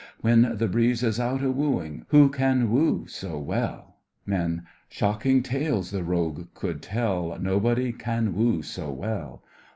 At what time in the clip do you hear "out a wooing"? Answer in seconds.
1.19-2.07